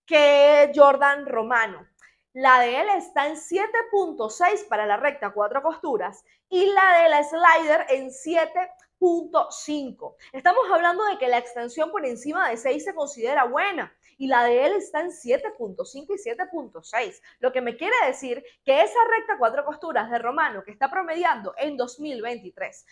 que 0.07 0.71
Jordan 0.75 1.27
Romano. 1.27 1.87
La 2.33 2.61
de 2.61 2.81
él 2.81 2.89
está 2.91 3.27
en 3.27 3.37
7.6 3.37 4.69
para 4.69 4.87
la 4.87 4.99
recta 4.99 5.31
cuatro 5.31 5.63
costuras 5.63 6.23
y 6.49 6.67
la 6.67 7.03
de 7.03 7.09
la 7.09 7.25
slider 7.25 7.87
en 7.89 8.11
7.5. 8.11 10.17
Estamos 10.33 10.71
hablando 10.71 11.03
de 11.05 11.19
que 11.19 11.29
la 11.29 11.39
extensión 11.39 11.91
por 11.91 12.05
encima 12.05 12.51
de 12.51 12.59
6 12.59 12.85
se 12.85 12.95
considera 12.95 13.45
buena 13.45 13.96
y 14.19 14.29
la 14.29 14.45
de 14.45 14.67
él 14.67 14.73
está 14.73 15.01
en 15.01 15.11
7.5 15.11 16.07
y 16.09 16.31
7.6. 16.31 17.21
Lo 17.41 17.53
que 17.53 17.61
me 17.61 17.77
quiere 17.77 17.95
decir 18.07 18.45
que 18.65 18.83
esa 18.83 18.99
recta 19.17 19.37
cuatro 19.39 19.65
costuras 19.65 20.11
de 20.11 20.19
Romano 20.19 20.63
que 20.65 20.73
está 20.73 20.91
promediando 20.91 21.55
en 21.59 21.77
2023 21.77 22.87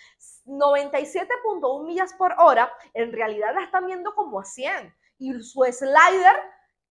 97.1 0.47 1.87
millas 1.87 2.13
por 2.15 2.35
hora, 2.39 2.73
en 2.93 3.13
realidad 3.13 3.55
la 3.55 3.65
están 3.65 3.87
viendo 3.87 4.15
como 4.15 4.41
a 4.41 4.45
100. 4.45 4.95
Y 5.19 5.33
su 5.41 5.65
slider, 5.65 6.37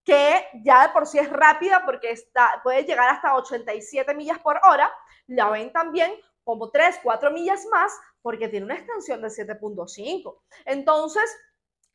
que 0.04 0.48
ya 0.64 0.88
de 0.88 0.94
por 0.94 1.06
sí 1.08 1.20
es 1.20 1.30
rápida 1.30 1.84
porque 1.86 2.12
está, 2.12 2.62
puede 2.64 2.84
llegar 2.84 3.10
hasta 3.10 3.36
87 3.36 4.14
millas 4.16 4.40
por 4.40 4.60
hora, 4.64 4.92
la 5.28 5.50
ven 5.50 5.72
también 5.72 6.14
como 6.44 6.72
3, 6.72 7.00
4 7.04 7.32
millas 7.32 7.66
más 7.72 7.94
porque 8.22 8.48
tiene 8.48 8.66
una 8.66 8.76
extensión 8.76 9.22
de 9.22 9.28
7.5. 9.28 10.42
Entonces, 10.66 11.24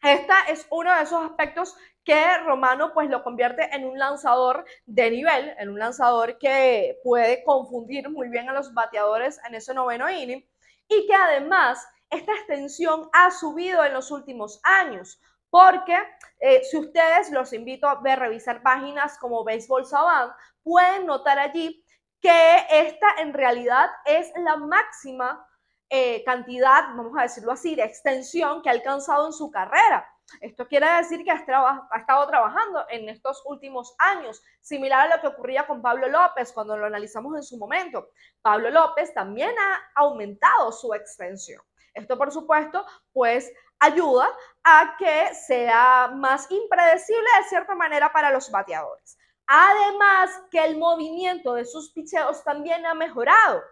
esta 0.03 0.45
es 0.49 0.67
uno 0.71 0.95
de 0.95 1.03
esos 1.03 1.25
aspectos 1.25 1.77
que 2.09 2.39
Romano 2.39 2.95
pues 2.95 3.11
lo 3.11 3.23
convierte 3.23 3.69
en 3.77 3.85
un 3.85 3.99
lanzador 3.99 4.65
de 4.87 5.11
nivel, 5.11 5.55
en 5.59 5.69
un 5.69 5.79
lanzador 5.79 6.39
que 6.39 6.99
puede 7.05 7.45
confundir 7.45 8.09
muy 8.09 8.31
bien 8.31 8.49
a 8.49 8.55
los 8.55 8.73
bateadores 8.73 9.39
en 9.47 9.55
ese 9.55 9.75
noveno 9.75 10.09
inning 10.09 10.43
y 10.89 11.07
que 11.07 11.15
además 11.15 11.87
esta 12.09 12.33
extensión 12.33 13.11
ha 13.13 13.31
subido 13.31 13.85
en 13.85 13.93
los 13.93 14.11
últimos 14.11 14.59
años. 14.63 15.21
Porque 15.51 15.99
eh, 16.41 16.65
si 16.65 16.79
ustedes 16.79 17.31
los 17.31 17.53
invito 17.53 17.87
a 17.87 18.01
ver, 18.01 18.21
revisar 18.21 18.63
páginas 18.63 19.19
como 19.19 19.45
Baseball 19.45 19.85
Savant, 19.85 20.33
pueden 20.63 21.05
notar 21.05 21.39
allí 21.39 21.85
que 22.23 22.67
esta 22.71 23.07
en 23.19 23.35
realidad 23.35 23.91
es 24.07 24.33
la 24.43 24.57
máxima 24.57 25.47
eh, 25.91 26.25
cantidad, 26.25 26.85
vamos 26.97 27.13
a 27.19 27.25
decirlo 27.25 27.53
así, 27.53 27.75
de 27.75 27.85
extensión 27.85 28.63
que 28.63 28.71
ha 28.71 28.73
alcanzado 28.73 29.27
en 29.27 29.35
su 29.35 29.51
carrera. 29.51 30.09
Esto 30.41 30.67
quiere 30.67 30.89
decir 30.97 31.25
que 31.25 31.31
ha, 31.31 31.89
estado 31.97 32.27
trabajando 32.27 32.85
en 32.91 33.09
estos 33.09 33.43
últimos 33.47 33.95
años, 33.99 34.43
similar 34.61 35.11
a 35.11 35.17
lo 35.17 35.21
que 35.21 35.29
ocurría 35.29 35.67
con 35.67 35.83
Pablo 35.83 36.09
López 36.09 36.53
cuando 36.53 36.77
lo 36.77 36.87
analizamos 36.87 37.37
en 37.37 37.43
su 37.43 37.57
momento. 37.57 38.11
Pablo 38.43 38.71
López 38.71 39.13
también 39.15 39.55
ha 39.59 40.01
aumentado 40.01 40.71
su 40.73 40.93
extensión. 40.95 41.63
Esto, 41.95 42.17
por 42.17 42.31
supuesto, 42.31 42.85
pues 43.13 43.51
ayuda 43.81 44.29
a 44.63 44.97
que 44.99 45.35
sea 45.35 46.11
más 46.15 46.51
impredecible 46.51 47.29
de 47.39 47.49
cierta 47.49 47.75
manera 47.75 48.13
para 48.13 48.31
los 48.31 48.51
bateadores. 48.51 49.19
Además, 49.47 50.43
que 50.51 50.63
el 50.63 50.77
movimiento 50.77 51.55
de 51.55 51.65
sus 51.65 51.91
picheos 51.93 52.45
también 52.45 52.85
ha 52.85 52.95
mejorado 52.95 53.63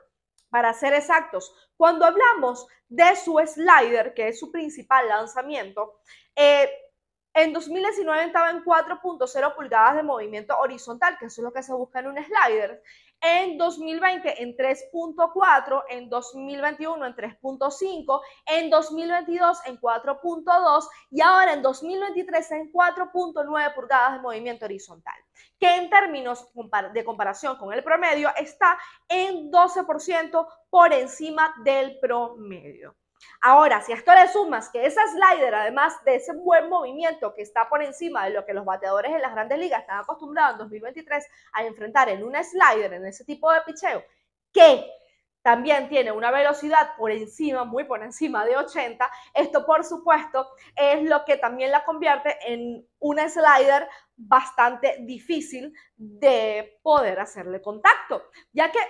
para 0.57 0.73
ser 0.73 0.95
exactos. 0.95 1.55
Cuando 1.77 2.07
hablamos 2.07 2.67
de 2.89 3.15
su 3.15 3.39
slider, 3.47 4.15
que 4.15 4.29
es 4.29 4.41
su 4.41 4.51
principal 4.51 5.07
lanzamiento, 5.07 6.01
eh, 6.35 6.71
en 7.35 7.53
2019 7.53 8.25
estaba 8.25 8.49
en 8.49 8.65
4.0 8.65 9.55
pulgadas 9.55 9.97
de 9.97 10.03
movimiento 10.03 10.57
horizontal, 10.57 11.19
que 11.19 11.27
eso 11.27 11.43
es 11.43 11.45
lo 11.45 11.53
que 11.53 11.63
se 11.63 11.75
busca 11.75 12.01
en 12.01 12.07
un 12.07 12.17
slider. 12.17 12.83
En 13.21 13.59
2020 13.59 14.43
en 14.43 14.57
3.4, 14.57 15.85
en 15.89 16.09
2021 16.09 17.07
en 17.07 17.15
3.5, 17.15 18.21
en 18.47 18.71
2022 18.71 19.59
en 19.67 19.81
4.2 19.81 20.89
y 21.11 21.21
ahora 21.21 21.55
en 21.55 21.63
2023 21.63 22.51
en 22.53 22.73
4.9 22.73 23.75
pulgadas 23.75 24.13
de 24.15 24.21
movimiento 24.21 24.65
horizontal 24.67 25.17
que 25.59 25.75
en 25.77 25.91
términos 25.91 26.47
de 26.93 27.05
comparación 27.05 27.57
con 27.57 27.73
el 27.73 27.83
promedio 27.83 28.31
está 28.37 28.79
en 29.09 29.51
12% 29.51 30.47
por 30.71 30.93
encima 30.93 31.55
del 31.65 31.99
promedio. 31.99 32.95
Ahora, 33.41 33.81
si 33.81 33.93
a 33.93 33.97
esto 33.97 34.15
le 34.15 34.29
sumas 34.29 34.71
que 34.71 34.87
esa 34.87 35.03
slider, 35.09 35.55
además 35.55 35.95
de 36.05 36.17
ese 36.17 36.33
buen 36.35 36.69
movimiento 36.69 37.35
que 37.35 37.43
está 37.43 37.69
por 37.69 37.83
encima 37.83 38.25
de 38.25 38.31
lo 38.31 38.45
que 38.45 38.55
los 38.55 38.65
bateadores 38.65 39.13
en 39.13 39.23
las 39.23 39.33
grandes 39.33 39.59
ligas 39.59 39.81
están 39.81 40.01
acostumbrados 40.01 40.53
en 40.55 40.59
2023 40.59 41.27
a 41.53 41.65
enfrentar 41.65 42.09
en 42.09 42.25
una 42.25 42.43
slider, 42.43 42.93
en 42.95 43.07
ese 43.07 43.25
tipo 43.25 43.51
de 43.53 43.61
picheo, 43.63 44.05
que 44.53 44.91
también 45.47 45.89
tiene 45.89 46.11
una 46.11 46.33
velocidad 46.33 46.97
por 46.99 47.13
encima, 47.13 47.63
muy 47.63 47.85
por 47.85 48.03
encima 48.03 48.45
de 48.45 48.57
80. 48.57 49.09
Esto, 49.33 49.65
por 49.65 49.85
supuesto, 49.85 50.49
es 50.75 51.05
lo 51.05 51.25
que 51.25 51.37
también 51.37 51.71
la 51.71 51.85
convierte 51.85 52.37
en 52.53 52.85
una 52.99 53.29
slider 53.29 53.89
bastante 54.17 54.97
difícil 55.03 55.73
de 55.95 56.81
poder 56.83 57.21
hacerle 57.21 57.63
contacto, 57.63 58.25
ya 58.53 58.73
que 58.73 58.81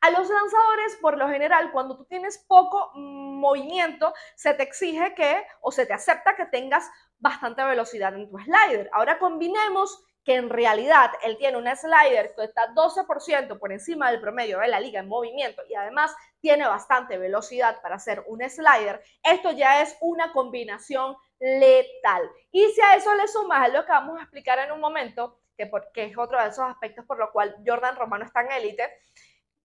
a 0.00 0.10
los 0.10 0.28
lanzadores, 0.28 0.96
por 1.00 1.18
lo 1.18 1.28
general, 1.28 1.70
cuando 1.72 1.96
tú 1.96 2.04
tienes 2.06 2.38
poco 2.38 2.92
movimiento, 2.94 4.14
se 4.34 4.54
te 4.54 4.62
exige 4.62 5.14
que 5.14 5.44
o 5.60 5.70
se 5.70 5.86
te 5.86 5.92
acepta 5.92 6.34
que 6.34 6.46
tengas 6.46 6.90
bastante 7.18 7.62
velocidad 7.64 8.14
en 8.14 8.30
tu 8.30 8.38
slider. 8.38 8.88
Ahora 8.92 9.18
combinemos 9.18 10.02
que 10.24 10.36
en 10.36 10.50
realidad 10.50 11.12
él 11.22 11.36
tiene 11.38 11.56
un 11.56 11.66
slider 11.76 12.34
que 12.34 12.44
está 12.44 12.74
12% 12.74 13.58
por 13.58 13.72
encima 13.72 14.10
del 14.10 14.20
promedio 14.20 14.58
de 14.60 14.68
la 14.68 14.80
liga 14.80 15.00
en 15.00 15.08
movimiento 15.08 15.62
y 15.68 15.74
además 15.74 16.14
tiene 16.40 16.66
bastante 16.66 17.16
velocidad 17.18 17.80
para 17.80 17.96
hacer 17.96 18.22
un 18.26 18.40
slider, 18.48 19.02
esto 19.22 19.50
ya 19.52 19.82
es 19.82 19.96
una 20.00 20.32
combinación 20.32 21.16
letal. 21.38 22.22
Y 22.52 22.66
si 22.68 22.80
a 22.82 22.96
eso 22.96 23.14
le 23.14 23.28
sumas 23.28 23.72
lo 23.72 23.84
que 23.84 23.92
vamos 23.92 24.18
a 24.18 24.22
explicar 24.22 24.58
en 24.58 24.72
un 24.72 24.80
momento, 24.80 25.38
que, 25.56 25.66
porque 25.66 26.04
es 26.04 26.18
otro 26.18 26.40
de 26.40 26.48
esos 26.48 26.64
aspectos 26.64 27.04
por 27.06 27.18
lo 27.18 27.32
cual 27.32 27.56
Jordan 27.66 27.96
Romano 27.96 28.24
está 28.24 28.42
en 28.42 28.52
élite, 28.52 28.90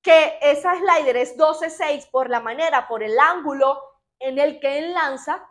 que 0.05 0.37
esa 0.39 0.75
slider 0.75 1.17
es 1.17 1.35
12-6 1.35 2.11
por 2.11 2.29
la 2.29 2.39
manera, 2.39 2.87
por 2.87 3.01
el 3.01 3.17
ángulo 3.19 3.81
en 4.19 4.37
el 4.37 4.59
que 4.59 4.77
él 4.77 4.93
lanza, 4.93 5.43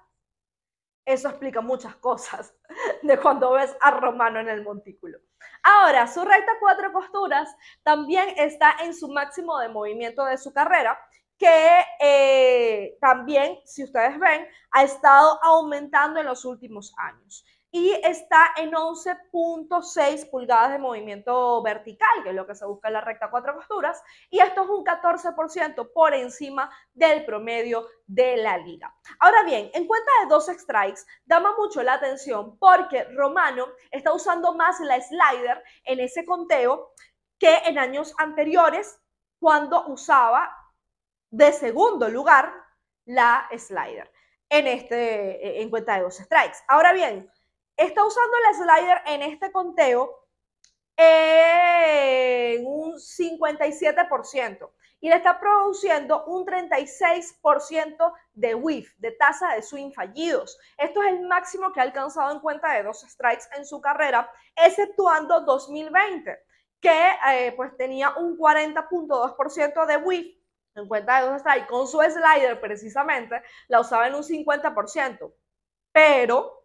eso 1.04 1.28
explica 1.28 1.60
muchas 1.60 1.96
cosas 1.96 2.54
de 3.02 3.18
cuando 3.18 3.50
ves 3.50 3.76
a 3.80 3.90
Romano 3.90 4.38
en 4.38 4.48
el 4.48 4.62
montículo. 4.62 5.18
Ahora, 5.64 6.06
su 6.06 6.24
recta 6.24 6.52
cuatro 6.60 6.92
costuras 6.92 7.52
también 7.82 8.28
está 8.36 8.76
en 8.84 8.94
su 8.94 9.08
máximo 9.08 9.58
de 9.58 9.68
movimiento 9.68 10.24
de 10.24 10.38
su 10.38 10.52
carrera, 10.52 11.00
que 11.36 11.84
eh, 11.98 12.96
también, 13.00 13.58
si 13.64 13.82
ustedes 13.82 14.20
ven, 14.20 14.46
ha 14.70 14.84
estado 14.84 15.36
aumentando 15.42 16.20
en 16.20 16.26
los 16.26 16.44
últimos 16.44 16.94
años 16.96 17.44
y 17.76 17.90
está 18.04 18.52
en 18.56 18.70
11.6 18.70 20.30
pulgadas 20.30 20.70
de 20.70 20.78
movimiento 20.78 21.60
vertical, 21.60 22.22
que 22.22 22.28
es 22.28 22.34
lo 22.36 22.46
que 22.46 22.54
se 22.54 22.64
busca 22.64 22.86
en 22.86 22.94
la 22.94 23.00
recta 23.00 23.32
cuatro 23.32 23.52
costuras, 23.52 24.00
y 24.30 24.38
esto 24.38 24.62
es 24.62 24.68
un 24.68 24.84
14% 24.84 25.90
por 25.92 26.14
encima 26.14 26.70
del 26.92 27.24
promedio 27.24 27.88
de 28.06 28.36
la 28.36 28.58
liga. 28.58 28.94
Ahora 29.18 29.42
bien, 29.42 29.72
en 29.74 29.88
cuenta 29.88 30.08
de 30.22 30.28
dos 30.28 30.46
strikes, 30.46 31.00
llama 31.26 31.52
mucho 31.58 31.82
la 31.82 31.94
atención 31.94 32.56
porque 32.60 33.06
Romano 33.06 33.66
está 33.90 34.12
usando 34.12 34.54
más 34.54 34.78
la 34.78 35.00
slider 35.00 35.60
en 35.82 35.98
ese 35.98 36.24
conteo 36.24 36.92
que 37.40 37.56
en 37.66 37.76
años 37.80 38.14
anteriores 38.18 39.00
cuando 39.40 39.88
usaba 39.88 40.48
de 41.28 41.50
segundo 41.52 42.08
lugar 42.08 42.54
la 43.04 43.48
slider 43.58 44.12
en, 44.48 44.68
este, 44.68 45.60
en 45.60 45.70
cuenta 45.70 45.96
de 45.96 46.02
dos 46.02 46.18
strikes. 46.18 46.58
Ahora 46.68 46.92
bien, 46.92 47.28
está 47.76 48.04
usando 48.04 48.36
el 48.36 48.54
slider 48.54 49.02
en 49.06 49.22
este 49.22 49.52
conteo 49.52 50.24
en 50.96 52.66
un 52.66 52.94
57% 52.94 54.70
y 55.00 55.08
le 55.10 55.16
está 55.16 55.38
produciendo 55.38 56.24
un 56.24 56.46
36% 56.46 58.12
de 58.32 58.54
whiff, 58.54 58.94
de 58.96 59.10
tasa 59.12 59.54
de 59.54 59.62
swing 59.62 59.92
fallidos. 59.92 60.58
Esto 60.78 61.02
es 61.02 61.12
el 61.12 61.26
máximo 61.26 61.72
que 61.72 61.80
ha 61.80 61.82
alcanzado 61.82 62.32
en 62.32 62.40
cuenta 62.40 62.72
de 62.72 62.84
dos 62.84 63.02
strikes 63.02 63.44
en 63.56 63.66
su 63.66 63.82
carrera, 63.82 64.30
exceptuando 64.56 65.40
2020, 65.40 66.38
que 66.80 67.10
eh, 67.32 67.52
pues 67.54 67.76
tenía 67.76 68.14
un 68.16 68.38
40.2% 68.38 69.86
de 69.86 69.96
whiff 69.98 70.38
en 70.74 70.88
cuenta 70.88 71.20
de 71.20 71.28
dos 71.28 71.40
strikes, 71.40 71.66
con 71.66 71.86
su 71.86 72.00
slider 72.00 72.60
precisamente, 72.60 73.42
la 73.68 73.80
usaba 73.80 74.08
en 74.08 74.14
un 74.14 74.22
50%. 74.22 75.34
Pero 75.92 76.63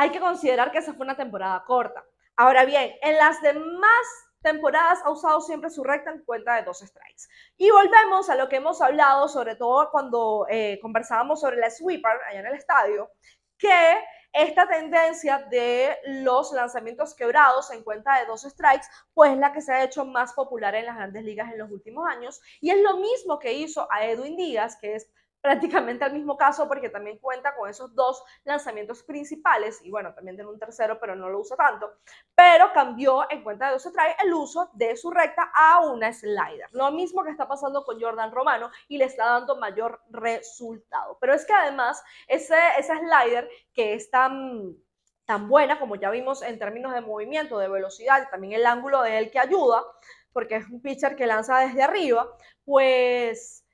hay 0.00 0.08
que 0.08 0.18
considerar 0.18 0.72
que 0.72 0.78
esa 0.78 0.94
fue 0.94 1.04
una 1.04 1.14
temporada 1.14 1.62
corta. 1.66 2.02
Ahora 2.34 2.64
bien, 2.64 2.90
en 3.02 3.18
las 3.18 3.42
demás 3.42 4.06
temporadas 4.40 4.98
ha 5.04 5.10
usado 5.10 5.42
siempre 5.42 5.68
su 5.68 5.84
recta 5.84 6.10
en 6.10 6.24
cuenta 6.24 6.56
de 6.56 6.62
dos 6.62 6.78
strikes. 6.78 7.24
Y 7.58 7.70
volvemos 7.70 8.30
a 8.30 8.34
lo 8.34 8.48
que 8.48 8.56
hemos 8.56 8.80
hablado, 8.80 9.28
sobre 9.28 9.56
todo 9.56 9.90
cuando 9.90 10.46
eh, 10.48 10.78
conversábamos 10.80 11.42
sobre 11.42 11.58
la 11.58 11.70
sweeper 11.70 12.12
allá 12.26 12.40
en 12.40 12.46
el 12.46 12.54
estadio, 12.54 13.10
que 13.58 14.02
esta 14.32 14.66
tendencia 14.66 15.46
de 15.50 15.98
los 16.06 16.50
lanzamientos 16.52 17.14
quebrados 17.14 17.70
en 17.70 17.84
cuenta 17.84 18.20
de 18.20 18.24
dos 18.24 18.40
strikes, 18.40 18.86
pues 19.12 19.32
es 19.32 19.38
la 19.38 19.52
que 19.52 19.60
se 19.60 19.74
ha 19.74 19.84
hecho 19.84 20.06
más 20.06 20.32
popular 20.32 20.74
en 20.76 20.86
las 20.86 20.96
grandes 20.96 21.24
ligas 21.24 21.52
en 21.52 21.58
los 21.58 21.70
últimos 21.70 22.08
años. 22.08 22.40
Y 22.62 22.70
es 22.70 22.80
lo 22.80 22.96
mismo 22.96 23.38
que 23.38 23.52
hizo 23.52 23.86
a 23.92 24.06
Edwin 24.06 24.38
Díaz, 24.38 24.78
que 24.80 24.94
es 24.94 25.10
prácticamente 25.40 26.04
al 26.04 26.12
mismo 26.12 26.36
caso 26.36 26.68
porque 26.68 26.88
también 26.88 27.18
cuenta 27.18 27.54
con 27.54 27.68
esos 27.68 27.94
dos 27.94 28.22
lanzamientos 28.44 29.02
principales 29.02 29.80
y 29.82 29.90
bueno, 29.90 30.14
también 30.14 30.36
tiene 30.36 30.50
un 30.50 30.58
tercero, 30.58 30.98
pero 31.00 31.14
no 31.16 31.28
lo 31.28 31.40
usa 31.40 31.56
tanto, 31.56 31.98
pero 32.34 32.72
cambió 32.72 33.30
en 33.30 33.42
cuenta 33.42 33.66
de 33.66 33.72
dos 33.72 33.90
trae 33.92 34.16
el 34.22 34.32
uso 34.34 34.70
de 34.74 34.96
su 34.96 35.10
recta 35.10 35.50
a 35.54 35.80
una 35.80 36.12
slider. 36.12 36.68
Lo 36.72 36.90
mismo 36.90 37.24
que 37.24 37.30
está 37.30 37.48
pasando 37.48 37.84
con 37.84 38.00
Jordan 38.00 38.32
Romano 38.32 38.70
y 38.88 38.98
le 38.98 39.06
está 39.06 39.24
dando 39.24 39.56
mayor 39.56 40.00
resultado. 40.10 41.18
Pero 41.20 41.34
es 41.34 41.44
que 41.44 41.52
además 41.52 42.02
ese, 42.28 42.56
ese 42.78 42.94
slider 42.98 43.48
que 43.72 43.94
es 43.94 44.10
tan 44.10 44.76
tan 45.24 45.48
buena 45.48 45.78
como 45.78 45.94
ya 45.94 46.10
vimos 46.10 46.42
en 46.42 46.58
términos 46.58 46.92
de 46.92 47.02
movimiento, 47.02 47.56
de 47.56 47.68
velocidad 47.68 48.28
también 48.30 48.52
el 48.52 48.66
ángulo 48.66 49.02
de 49.02 49.16
él 49.16 49.30
que 49.30 49.38
ayuda, 49.38 49.80
porque 50.32 50.56
es 50.56 50.68
un 50.68 50.82
pitcher 50.82 51.14
que 51.14 51.26
lanza 51.26 51.60
desde 51.60 51.84
arriba, 51.84 52.28
pues 52.64 53.64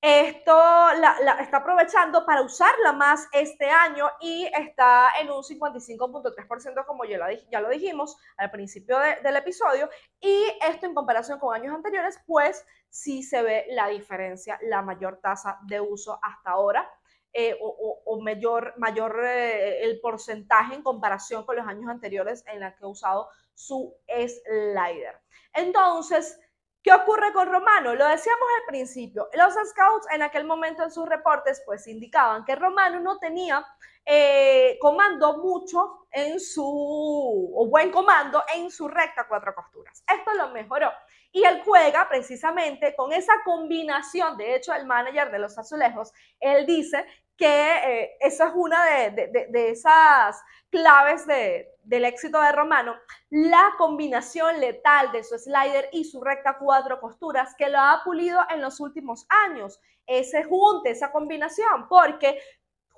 esto 0.00 0.52
la, 0.52 1.38
está 1.40 1.56
aprovechando 1.56 2.24
para 2.24 2.42
usarla 2.42 2.92
más 2.92 3.26
este 3.32 3.68
año 3.68 4.08
y 4.20 4.48
está 4.56 5.10
en 5.20 5.28
un 5.30 5.42
55.3% 5.42 6.86
como 6.86 7.04
ya 7.04 7.18
lo, 7.18 7.24
ya 7.50 7.60
lo 7.60 7.68
dijimos 7.68 8.16
al 8.36 8.50
principio 8.50 8.96
del 8.98 9.36
episodio. 9.36 9.90
Y 10.20 10.44
esto 10.62 10.86
en 10.86 10.94
comparación 10.94 11.40
con 11.40 11.54
años 11.54 11.74
anteriores, 11.74 12.20
pues 12.26 12.64
sí 12.88 13.22
se 13.24 13.42
ve 13.42 13.66
la 13.70 13.88
diferencia, 13.88 14.58
la 14.62 14.82
mayor 14.82 15.18
tasa 15.20 15.58
de 15.62 15.80
uso 15.80 16.18
hasta 16.22 16.50
ahora. 16.50 16.88
Eh, 17.34 17.56
o, 17.60 18.20
mayor, 18.22 18.74
mayor 18.78 19.20
eh, 19.22 19.84
el 19.84 20.00
porcentaje 20.00 20.74
en 20.74 20.82
comparación 20.82 21.44
con 21.44 21.56
los 21.56 21.66
años 21.66 21.90
anteriores 21.90 22.42
en 22.46 22.60
la 22.60 22.74
que 22.74 22.84
ha 22.84 22.88
usado 22.88 23.28
su 23.52 23.94
slider. 24.08 25.20
Entonces, 25.52 26.40
¿Qué 26.82 26.92
ocurre 26.92 27.32
con 27.32 27.48
Romano? 27.48 27.94
Lo 27.94 28.06
decíamos 28.06 28.48
al 28.60 28.66
principio. 28.66 29.28
Los 29.34 29.54
scouts 29.54 30.06
en 30.12 30.22
aquel 30.22 30.44
momento 30.44 30.84
en 30.84 30.90
sus 30.90 31.08
reportes 31.08 31.62
pues 31.66 31.86
indicaban 31.88 32.44
que 32.44 32.54
Romano 32.54 33.00
no 33.00 33.18
tenía 33.18 33.66
eh, 34.10 34.78
comando 34.80 35.36
mucho 35.36 36.06
en 36.10 36.40
su, 36.40 36.64
o 36.64 37.68
buen 37.68 37.90
comando 37.90 38.42
en 38.54 38.70
su 38.70 38.88
recta 38.88 39.26
cuatro 39.28 39.54
costuras. 39.54 40.02
Esto 40.08 40.32
lo 40.32 40.48
mejoró. 40.48 40.90
Y 41.30 41.44
él 41.44 41.60
juega 41.62 42.08
precisamente 42.08 42.96
con 42.96 43.12
esa 43.12 43.34
combinación, 43.44 44.38
de 44.38 44.54
hecho 44.54 44.72
el 44.72 44.86
manager 44.86 45.30
de 45.30 45.38
los 45.38 45.58
azulejos, 45.58 46.10
él 46.40 46.64
dice 46.64 47.04
que 47.36 47.46
eh, 47.46 48.16
esa 48.20 48.48
es 48.48 48.52
una 48.54 48.84
de, 49.10 49.70
esas 49.70 50.42
claves 50.70 51.26
del 51.26 52.04
éxito 52.06 52.40
de 52.40 52.52
Romano, 52.52 52.96
la 53.28 53.74
combinación 53.76 54.58
letal 54.58 55.12
de 55.12 55.22
su 55.22 55.38
slider 55.38 55.90
y 55.92 56.04
su 56.04 56.22
recta 56.22 56.56
cuatro 56.58 56.98
costuras 56.98 57.54
que 57.56 57.68
lo 57.68 57.78
ha 57.78 58.00
pulido 58.04 58.40
en 58.48 58.62
los 58.62 58.80
últimos 58.80 59.26
años. 59.28 59.78
Ese 60.06 60.42
junte, 60.44 60.90
esa 60.90 61.12
combinación, 61.12 61.86
porque 61.88 62.40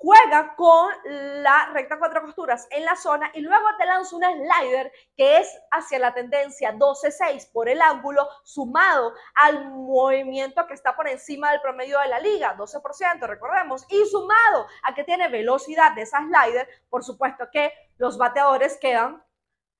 juega 0.01 0.55
con 0.55 0.91
la 1.05 1.69
recta 1.73 1.99
cuatro 1.99 2.23
costuras 2.23 2.67
en 2.71 2.83
la 2.85 2.95
zona 2.95 3.29
y 3.35 3.41
luego 3.41 3.65
te 3.77 3.85
lanza 3.85 4.15
un 4.15 4.23
slider 4.23 4.91
que 5.15 5.37
es 5.37 5.59
hacia 5.69 5.99
la 5.99 6.13
tendencia 6.13 6.73
12-6 6.73 7.51
por 7.51 7.69
el 7.69 7.81
ángulo 7.81 8.27
sumado 8.43 9.13
al 9.35 9.69
movimiento 9.69 10.65
que 10.65 10.73
está 10.73 10.95
por 10.95 11.07
encima 11.07 11.51
del 11.51 11.61
promedio 11.61 11.99
de 11.99 12.07
la 12.07 12.19
liga, 12.19 12.57
12%, 12.57 13.27
recordemos, 13.27 13.85
y 13.89 14.03
sumado 14.05 14.65
a 14.83 14.95
que 14.95 15.03
tiene 15.03 15.29
velocidad 15.29 15.93
de 15.93 16.01
esa 16.01 16.19
slider, 16.19 16.67
por 16.89 17.03
supuesto 17.03 17.47
que 17.51 17.71
los 17.97 18.17
bateadores 18.17 18.77
quedan 18.77 19.23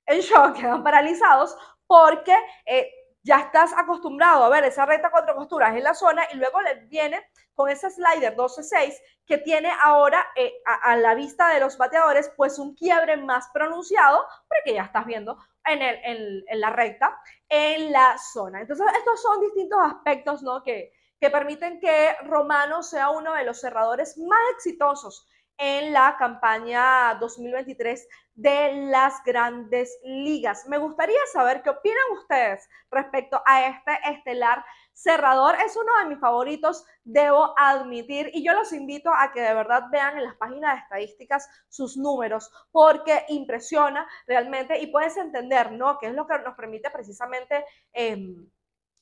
en 0.06 0.20
shock, 0.20 0.54
quedan 0.54 0.84
paralizados 0.84 1.56
porque... 1.86 2.36
Eh, 2.64 2.92
ya 3.22 3.38
estás 3.38 3.72
acostumbrado 3.76 4.44
a 4.44 4.48
ver 4.48 4.64
esa 4.64 4.84
recta 4.84 5.10
cuatro 5.10 5.34
costuras 5.34 5.76
en 5.76 5.84
la 5.84 5.94
zona 5.94 6.22
y 6.32 6.36
luego 6.36 6.60
le 6.60 6.86
viene 6.86 7.24
con 7.54 7.68
ese 7.68 7.90
slider 7.90 8.36
12-6 8.36 8.94
que 9.26 9.38
tiene 9.38 9.70
ahora 9.80 10.26
eh, 10.34 10.52
a, 10.64 10.96
la 10.96 11.14
vista 11.14 11.48
de 11.50 11.60
los 11.60 11.78
bateadores 11.78 12.32
pues 12.36 12.58
un 12.58 12.74
quiebre 12.74 13.16
más 13.16 13.48
pronunciado 13.52 14.24
porque 14.48 14.74
ya 14.74 14.82
estás 14.82 15.06
viendo 15.06 15.38
en, 15.64 15.82
el, 15.82 16.44
en, 16.48 16.60
la 16.60 16.70
recta 16.70 17.16
en 17.48 17.92
la 17.92 18.16
zona. 18.18 18.62
Entonces 18.62 18.86
estos 18.98 19.22
son 19.22 19.40
distintos 19.40 19.78
aspectos 19.84 20.42
¿no? 20.42 20.62
que, 20.62 20.92
que 21.20 21.30
permiten 21.30 21.78
que 21.78 22.16
Romano 22.24 22.82
sea 22.82 23.10
uno 23.10 23.34
de 23.34 23.44
los 23.44 23.60
cerradores 23.60 24.18
más 24.18 24.40
exitosos 24.56 25.28
en 25.58 25.92
la 25.92 26.16
campaña 26.18 27.14
2023 27.20 28.08
de 28.34 28.86
las 28.90 29.22
grandes 29.24 29.98
ligas. 30.02 30.66
Me 30.66 30.78
gustaría 30.78 31.20
saber 31.32 31.62
qué 31.62 31.70
opinan 31.70 32.18
ustedes 32.18 32.68
respecto 32.90 33.42
a 33.44 33.66
este 33.66 33.92
estelar 34.10 34.64
cerrador. 34.92 35.56
Es 35.64 35.76
uno 35.76 35.92
de 35.98 36.08
mis 36.08 36.18
favoritos, 36.18 36.84
debo 37.04 37.54
admitir, 37.58 38.30
y 38.32 38.44
yo 38.44 38.54
los 38.54 38.72
invito 38.72 39.10
a 39.14 39.32
que 39.32 39.40
de 39.40 39.54
verdad 39.54 39.84
vean 39.90 40.16
en 40.16 40.24
las 40.24 40.36
páginas 40.36 40.74
de 40.74 40.80
estadísticas 40.80 41.48
sus 41.68 41.96
números, 41.96 42.50
porque 42.70 43.24
impresiona 43.28 44.06
realmente 44.26 44.78
y 44.78 44.86
puedes 44.88 45.16
entender, 45.16 45.72
¿no? 45.72 45.98
Que 45.98 46.08
es 46.08 46.14
lo 46.14 46.26
que 46.26 46.38
nos 46.38 46.56
permite 46.56 46.90
precisamente 46.90 47.64
em, 47.92 48.48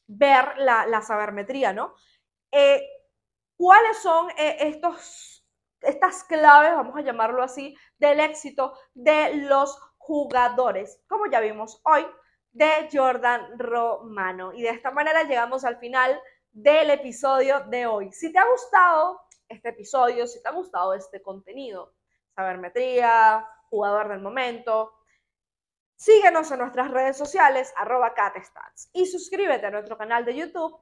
ver 0.06 0.58
la, 0.58 1.02
sabermetría, 1.02 1.72
¿no? 1.72 1.94
Eh, 2.50 2.82
¿Cuáles 3.56 3.98
son 3.98 4.30
eh, 4.30 4.56
estos 4.60 5.39
estas 5.82 6.24
claves, 6.24 6.72
vamos 6.72 6.96
a 6.96 7.02
llamarlo 7.02 7.42
así, 7.42 7.76
del 7.98 8.20
éxito 8.20 8.74
de 8.94 9.34
los 9.34 9.78
jugadores, 9.98 11.02
como 11.08 11.26
ya 11.26 11.40
vimos 11.40 11.80
hoy, 11.84 12.06
de 12.52 12.88
Jordan 12.92 13.58
Romano. 13.58 14.52
Y 14.52 14.62
de 14.62 14.70
esta 14.70 14.90
manera 14.90 15.22
llegamos 15.22 15.64
al 15.64 15.78
final 15.78 16.20
del 16.52 16.90
episodio 16.90 17.60
de 17.68 17.86
hoy. 17.86 18.12
Si 18.12 18.32
te 18.32 18.38
ha 18.38 18.46
gustado 18.48 19.20
este 19.48 19.70
episodio, 19.70 20.26
si 20.26 20.42
te 20.42 20.48
ha 20.48 20.52
gustado 20.52 20.94
este 20.94 21.22
contenido, 21.22 21.94
sabermetría, 22.34 23.46
jugador 23.68 24.08
del 24.08 24.20
momento, 24.20 24.92
síguenos 25.96 26.50
en 26.50 26.58
nuestras 26.60 26.90
redes 26.90 27.16
sociales, 27.16 27.72
arroba 27.76 28.14
catstats, 28.14 28.90
y 28.92 29.06
suscríbete 29.06 29.66
a 29.66 29.70
nuestro 29.70 29.96
canal 29.96 30.24
de 30.24 30.34
YouTube 30.34 30.80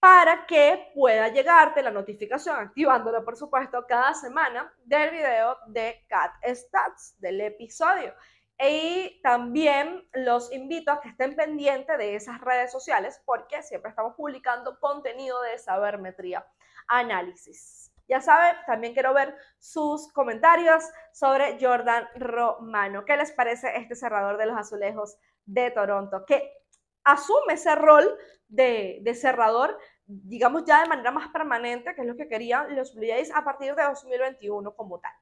para 0.00 0.46
que 0.46 0.90
pueda 0.94 1.28
llegarte 1.28 1.82
la 1.82 1.90
notificación, 1.90 2.56
activándolo 2.56 3.22
por 3.22 3.36
supuesto 3.36 3.86
cada 3.86 4.14
semana 4.14 4.72
del 4.84 5.10
video 5.10 5.58
de 5.66 6.04
Cat 6.08 6.32
Stats, 6.42 7.20
del 7.20 7.40
episodio. 7.42 8.14
Y 8.58 9.20
también 9.22 10.08
los 10.12 10.52
invito 10.52 10.90
a 10.90 11.00
que 11.00 11.10
estén 11.10 11.36
pendientes 11.36 11.96
de 11.98 12.14
esas 12.14 12.40
redes 12.40 12.72
sociales 12.72 13.22
porque 13.24 13.62
siempre 13.62 13.90
estamos 13.90 14.14
publicando 14.16 14.78
contenido 14.80 15.40
de 15.42 15.58
sabermetría 15.58 16.46
análisis. 16.88 17.92
Ya 18.08 18.20
saben, 18.20 18.56
también 18.66 18.92
quiero 18.92 19.14
ver 19.14 19.36
sus 19.58 20.12
comentarios 20.12 20.82
sobre 21.12 21.58
Jordan 21.60 22.08
Romano. 22.16 23.04
¿Qué 23.04 23.16
les 23.16 23.32
parece 23.32 23.76
este 23.76 23.94
cerrador 23.94 24.36
de 24.36 24.46
los 24.46 24.58
azulejos 24.58 25.16
de 25.46 25.70
Toronto? 25.70 26.24
Que 26.26 26.59
asume 27.04 27.54
ese 27.54 27.74
rol 27.74 28.18
de, 28.48 29.02
cerrador, 29.14 29.78
digamos 30.06 30.64
ya 30.64 30.82
de 30.82 30.88
manera 30.88 31.10
más 31.10 31.28
permanente, 31.28 31.94
que 31.94 32.02
es 32.02 32.06
lo 32.06 32.16
que 32.16 32.28
querían 32.28 32.74
los 32.76 32.94
Blue 32.94 33.06
Jays 33.06 33.30
a 33.34 33.44
partir 33.44 33.74
de 33.74 33.82
2021 33.84 34.74
como 34.74 35.00
tal. 35.00 35.12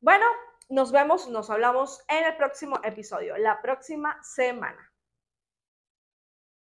Bueno, 0.00 0.26
nos 0.68 0.92
vemos, 0.92 1.28
nos 1.28 1.50
hablamos 1.50 2.02
en 2.08 2.24
el 2.24 2.36
próximo 2.36 2.80
episodio, 2.82 3.36
la 3.36 3.60
próxima 3.60 4.18
semana. 4.22 4.91